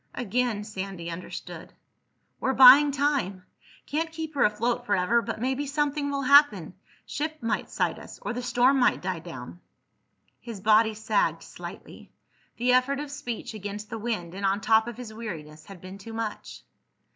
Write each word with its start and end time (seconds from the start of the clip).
Again 0.15 0.63
Sandy 0.63 1.11
understood. 1.11 1.73
"We're 2.39 2.55
buying 2.55 2.89
time. 2.91 3.43
Can't 3.85 4.11
keep 4.11 4.33
her 4.33 4.43
afloat 4.43 4.83
forever, 4.87 5.21
but 5.21 5.39
maybe 5.39 5.67
something 5.67 6.09
will 6.09 6.23
happen. 6.23 6.73
Ship 7.05 7.37
might 7.43 7.69
sight 7.69 7.99
us. 7.99 8.17
Or 8.23 8.33
the 8.33 8.41
storm 8.41 8.79
might 8.79 9.03
die 9.03 9.19
down." 9.19 9.59
His 10.39 10.59
body 10.59 10.95
sagged 10.95 11.43
slightly. 11.43 12.11
The 12.57 12.73
effort 12.73 12.99
of 12.99 13.11
speech, 13.11 13.53
against 13.53 13.91
the 13.91 13.99
wind 13.99 14.33
and 14.33 14.43
on 14.43 14.59
top 14.59 14.87
of 14.87 14.97
his 14.97 15.13
weariness, 15.13 15.65
had 15.65 15.81
been 15.81 15.99
too 15.99 16.13
much. 16.13 16.63